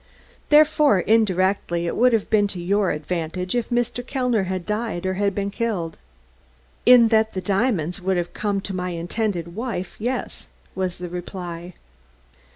[0.49, 4.03] "Therefore, indirectly, it would have been to your advantage if Mr.
[4.03, 5.95] Kellner had died or had been killed?"
[6.87, 11.75] "In that the diamonds would have come to my intended wife, yes," was the reply.